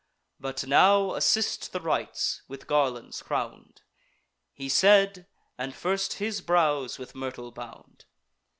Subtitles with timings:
[0.39, 3.83] But now assist the rites, with garlands crown'd."
[4.51, 5.27] He said,
[5.59, 8.05] and first his brows with myrtle bound.